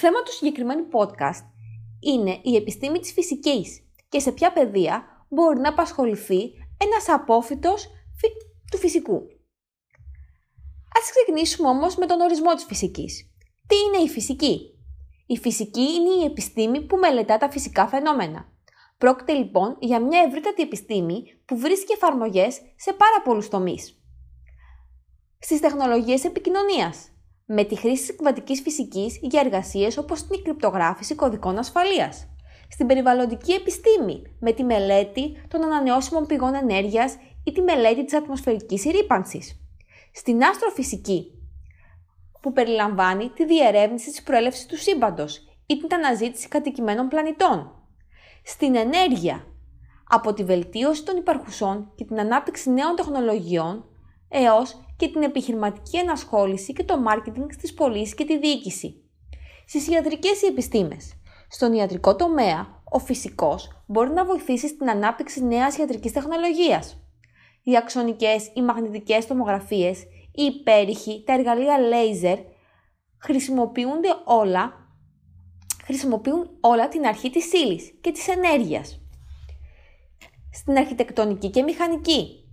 [0.00, 1.44] Θέμα του συγκεκριμένου podcast
[2.00, 6.40] είναι η επιστήμη της φυσικής και σε ποια πεδία μπορεί να απασχοληθεί
[6.78, 7.86] ένας απόφυτος
[8.70, 9.22] του φυσικού.
[10.98, 13.32] Ας ξεκινήσουμε όμως με τον ορισμό της φυσικής.
[13.66, 14.60] Τι είναι η φυσική;
[15.26, 18.52] Η φυσική είναι η επιστήμη που μελετά τα φυσικά φαινόμενα.
[18.98, 24.02] Πρόκειται λοιπόν για μια ευρύτατη επιστήμη που βρίσκει εφαρμογές σε πάρα πολλούς τομείς.
[25.38, 27.08] Στις τεχνολογίες επικοινωνίας,
[27.50, 32.28] με τη χρήση της εκβατικής φυσικής για εργασίες όπως την κρυπτογράφηση κωδικών ασφαλείας.
[32.70, 38.82] Στην περιβαλλοντική επιστήμη, με τη μελέτη των ανανεώσιμων πηγών ενέργειας ή τη μελέτη της ατμοσφαιρικής
[38.82, 39.60] ρήπανσης.
[40.12, 41.32] Στην αστροφυσική,
[42.40, 45.36] που περιλαμβάνει τη διερεύνηση της προέλευσης του σύμπαντος
[45.66, 47.72] ή την αναζήτηση κατοικημένων πλανητών.
[48.44, 49.46] Στην ενέργεια,
[50.08, 53.84] από τη βελτίωση των υπαρχουσών και την ανάπτυξη νέων τεχνολογιών
[54.28, 59.02] έως και την επιχειρηματική ενασχόληση και το μάρκετινγκ στις πωλήσεις και τη διοίκηση.
[59.66, 61.12] Στις ιατρικές επιστήμες.
[61.48, 67.02] Στον ιατρικό τομέα, ο φυσικός μπορεί να βοηθήσει στην ανάπτυξη νέας ιατρικής τεχνολογίας.
[67.62, 70.02] Οι αξονικές, οι μαγνητικές τομογραφίες,
[70.34, 72.38] οι υπέρηχοι, τα εργαλεία laser
[73.18, 74.72] χρησιμοποιούνται όλα,
[75.84, 79.00] χρησιμοποιούν όλα την αρχή της ύλης και της ενέργειας.
[80.52, 82.47] Στην αρχιτεκτονική και μηχανική,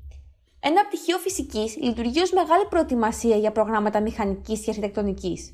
[0.67, 5.53] ένα πτυχίο φυσικής λειτουργεί ως μεγάλη προετοιμασία για προγράμματα μηχανικής και αρχιτεκτονικής.